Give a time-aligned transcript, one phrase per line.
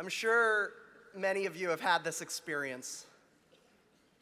[0.00, 0.74] I'm sure
[1.12, 3.06] many of you have had this experience.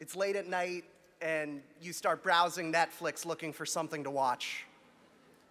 [0.01, 0.85] It's late at night
[1.21, 4.65] and you start browsing Netflix looking for something to watch.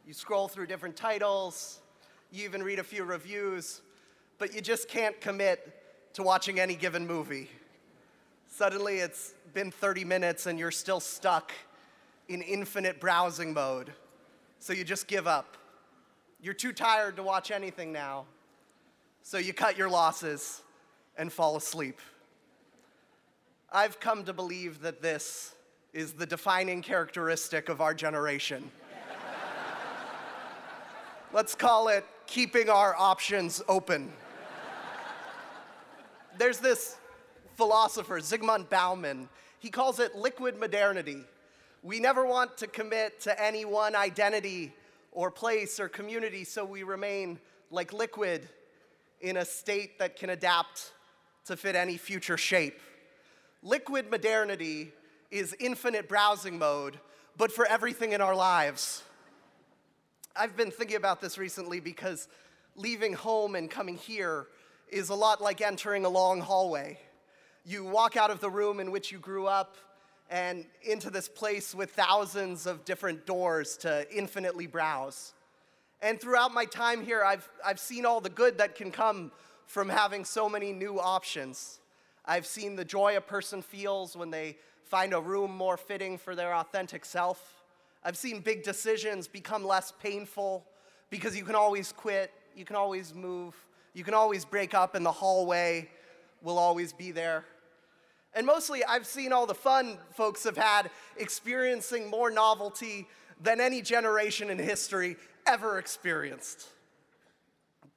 [0.08, 1.80] You scroll through different titles,
[2.32, 3.82] you even read a few reviews,
[4.40, 5.84] but you just can't commit
[6.14, 7.48] to watching any given movie.
[8.48, 11.52] Suddenly it's been 30 minutes and you're still stuck
[12.30, 13.94] in infinite browsing mode,
[14.58, 15.56] so you just give up.
[16.42, 18.26] You're too tired to watch anything now,
[19.28, 20.62] so you cut your losses
[21.18, 22.00] and fall asleep.
[23.72, 25.56] I've come to believe that this
[25.94, 28.70] is the defining characteristic of our generation.
[31.34, 34.14] Let's call it keeping our options open.
[36.38, 36.96] There's this
[37.56, 41.24] philosopher, Zygmunt Bauman, he calls it liquid modernity.
[41.82, 44.72] We never want to commit to any one identity
[45.12, 47.40] or place or community, so we remain
[47.72, 48.48] like liquid
[49.22, 50.92] in a state that can adapt
[51.46, 52.80] to fit any future shape.
[53.62, 54.92] Liquid modernity
[55.32, 57.00] is infinite browsing mode,
[57.38, 59.04] but for everything in our lives.
[60.36, 62.28] I've been thinking about this recently because
[62.76, 64.48] leaving home and coming here
[64.90, 67.00] is a lot like entering a long hallway.
[67.66, 69.78] You walk out of the room in which you grew up
[70.30, 75.34] and into this place with thousands of different doors to infinitely browse.
[76.06, 79.32] And throughout my time here, I've, I've seen all the good that can come
[79.66, 81.80] from having so many new options.
[82.24, 86.36] I've seen the joy a person feels when they find a room more fitting for
[86.36, 87.64] their authentic self.
[88.04, 90.64] I've seen big decisions become less painful
[91.10, 93.56] because you can always quit, you can always move,
[93.96, 95.90] you can always break up, and the hallway
[96.44, 97.46] will always be there.
[98.36, 103.08] And mostly, I've seen all the fun folks have had experiencing more novelty
[103.42, 106.68] than any generation in history ever experienced.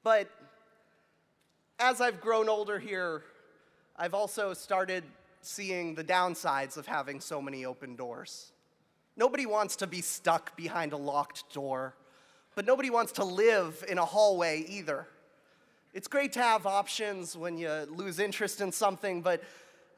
[0.03, 0.31] But
[1.79, 3.23] as I've grown older here,
[3.97, 5.05] I've also started
[5.43, 8.53] seeing the downsides of having so many open doors.
[9.17, 11.95] Nobody wants to be stuck behind a locked door,
[12.55, 15.07] but nobody wants to live in a hallway either.
[15.95, 19.43] It's great to have options when you lose interest in something, but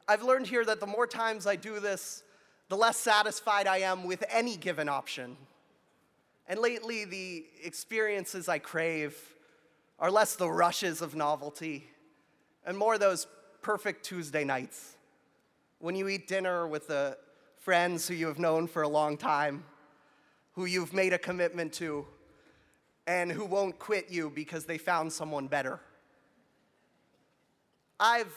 [0.07, 2.23] I've learned here that the more times I do this,
[2.71, 5.35] the less satisfied I am with any given option.
[6.47, 9.13] And lately, the experiences I crave
[9.99, 11.89] are less the rushes of novelty
[12.65, 13.27] and more those
[13.61, 14.95] perfect Tuesday nights
[15.79, 17.17] when you eat dinner with the
[17.57, 19.65] friends who you have known for a long time,
[20.53, 22.07] who you've made a commitment to,
[23.05, 25.81] and who won't quit you because they found someone better.
[27.99, 28.33] I've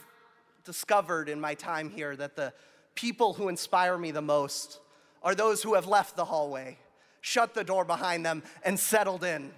[0.65, 2.53] discovered in my time here that the
[2.95, 4.81] people who inspire me the most
[5.23, 6.79] are those who have left the hallway,
[7.21, 9.51] shut the door behind them, and settled in.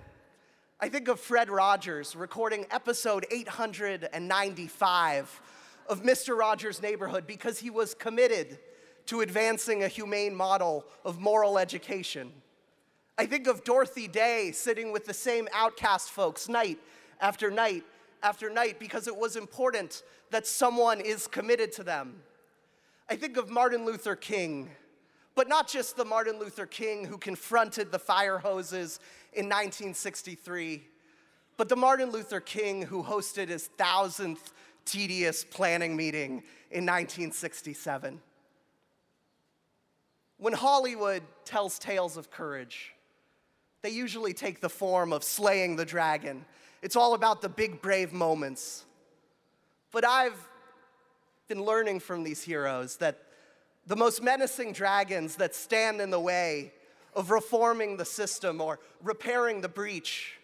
[0.79, 5.41] I think of Fred Rogers recording episode 895
[5.89, 6.37] of Mr.
[6.37, 8.59] Rogers' Neighborhood because he was committed
[9.07, 12.33] to advancing a humane model of moral education.
[13.19, 16.79] I think of Dorothy Day sitting with the same outcast folks night
[17.21, 17.85] after night
[18.23, 22.17] after night because it was important that someone is committed to them.
[23.09, 24.69] I think of Martin Luther King,
[25.37, 28.99] but not just the Martin Luther King who confronted the fire hoses
[29.33, 30.83] in 1963,
[31.57, 34.53] but the Martin Luther King who hosted his thousandth
[34.85, 38.21] tedious planning meeting in 1967.
[40.39, 42.93] When Hollywood tells tales of courage,
[43.83, 46.45] they usually take the form of slaying the dragon.
[46.83, 48.85] It's all about the big, brave moments.
[49.93, 50.37] But I've
[51.49, 53.23] been learning from these heroes that
[53.87, 56.73] the most menacing dragons that stand in the way
[57.15, 60.39] of reforming the system or repairing the breach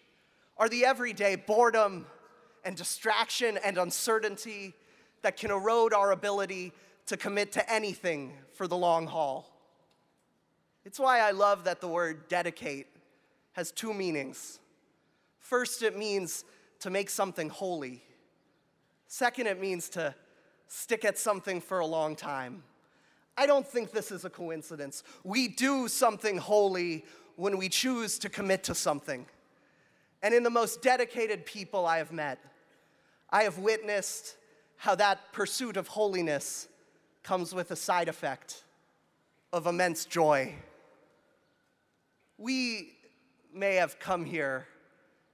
[0.57, 2.05] are the everyday boredom
[2.63, 4.73] and distraction and uncertainty
[5.21, 6.71] that can erode our ability
[7.05, 9.49] to commit to anything for the long haul.
[10.85, 12.87] It's why I love that the word dedicate
[13.53, 14.59] has two meanings.
[15.39, 16.45] First, it means
[16.79, 18.03] to make something holy.
[19.07, 20.15] Second, it means to
[20.73, 22.63] stick at something for a long time.
[23.37, 25.03] I don't think this is a coincidence.
[25.23, 27.05] We do something holy
[27.35, 29.27] when we choose to commit to something.
[30.23, 32.39] And in the most dedicated people I have met,
[33.29, 34.35] I have witnessed
[34.77, 36.67] how that pursuit of holiness
[37.21, 38.63] comes with a side effect
[39.51, 40.55] of immense joy.
[42.39, 42.93] We
[43.53, 44.67] may have come here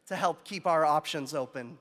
[0.07, 1.77] to help keep our options open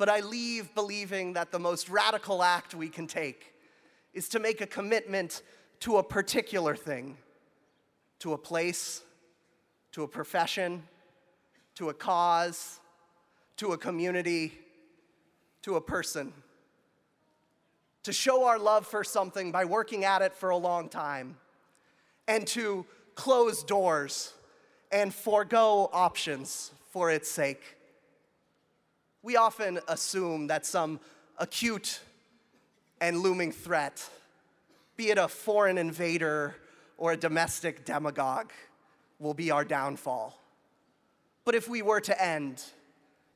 [0.00, 3.52] but I leave believing that the most radical act we can take
[4.14, 5.42] is to make a commitment
[5.80, 7.18] to a particular thing,
[8.20, 9.02] to a place,
[9.92, 10.82] to a profession,
[11.74, 12.80] to a cause,
[13.58, 14.58] to a community,
[15.60, 16.32] to a person,
[18.02, 21.36] to show our love for something by working at it for a long time,
[22.26, 22.86] and to
[23.16, 24.32] close doors
[24.90, 27.76] and forego options for its sake.
[29.22, 31.00] We often assume that some
[31.38, 32.00] acute
[33.00, 34.08] and looming threat,
[34.96, 36.56] be it a foreign invader
[36.96, 38.50] or a domestic demagogue,
[39.18, 40.38] will be our downfall.
[41.44, 42.62] But if we were to end,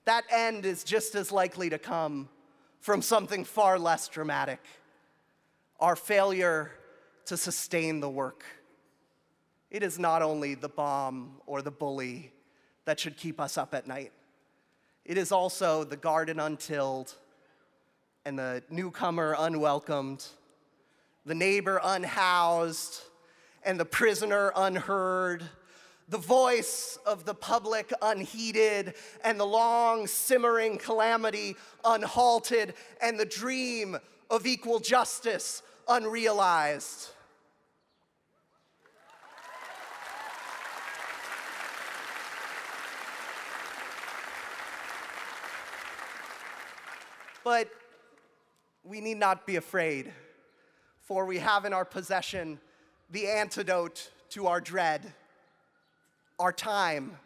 [0.05, 2.29] that end is just as likely to come
[2.81, 4.61] from something far less dramatic
[5.81, 6.71] our failure
[7.27, 8.45] to sustain the work.
[9.71, 12.33] It is not only the bomb or the bully
[12.85, 14.13] that should keep us up at night,
[15.05, 17.15] it is also the garden untilled
[18.25, 20.27] and the newcomer unwelcomed,
[21.27, 23.03] the neighbor unhoused,
[23.65, 25.43] and the prisoner unheard
[26.09, 33.97] the voice of the public unheeded, and the long simmering calamity unhalted, and the dream
[34.31, 37.11] of equal justice unrealized.
[47.45, 47.69] But
[48.83, 50.13] we need not be afraid,
[51.03, 52.59] for we have in our possession
[53.11, 55.13] the antidote to our dread
[56.39, 57.17] our time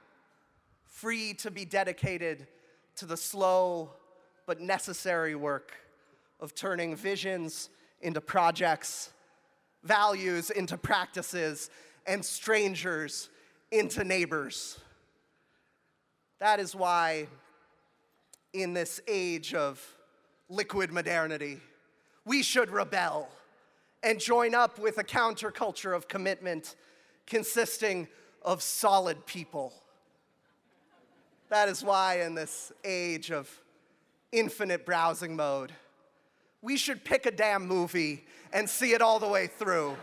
[0.84, 2.46] free to be dedicated
[2.96, 3.90] to the slow
[4.46, 5.72] but necessary work
[6.40, 9.10] of turning visions into projects,
[9.82, 11.70] values into practices,
[12.06, 13.28] and strangers
[13.70, 14.78] into neighbors.
[16.38, 17.28] That is why,
[18.52, 19.82] in this age of
[20.48, 21.60] liquid modernity,
[22.24, 23.28] we should rebel
[24.02, 26.76] and join up with a counterculture of commitment
[27.26, 28.08] consisting
[28.42, 29.72] of solid people.
[31.48, 33.50] That is why, in this age of
[34.32, 35.72] infinite browsing mode,
[36.60, 39.96] we should pick a damn movie and see it all the way through.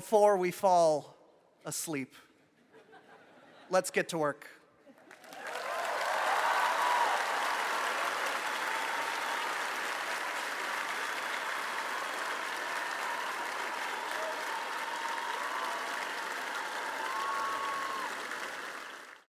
[0.00, 1.14] Before we fall
[1.66, 2.14] asleep,
[3.68, 4.48] let's get to work.